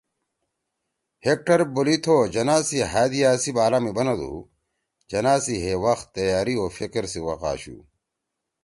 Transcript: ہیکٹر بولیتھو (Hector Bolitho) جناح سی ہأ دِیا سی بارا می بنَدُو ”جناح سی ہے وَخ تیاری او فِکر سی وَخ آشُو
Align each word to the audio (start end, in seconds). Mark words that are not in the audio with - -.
ہیکٹر 1.25 1.59
بولیتھو 1.73 2.15
(Hector 2.17 2.21
Bolitho) 2.25 2.31
جناح 2.33 2.61
سی 2.67 2.77
ہأ 2.91 3.03
دِیا 3.11 3.31
سی 3.41 3.51
بارا 3.57 3.79
می 3.83 3.91
بنَدُو 3.97 4.33
”جناح 5.09 5.37
سی 5.45 5.55
ہے 5.63 5.73
وَخ 5.83 5.99
تیاری 6.15 6.55
او 6.59 6.65
فِکر 6.77 7.03
سی 7.11 7.19
وَخ 7.27 7.41
آشُو 7.51 7.77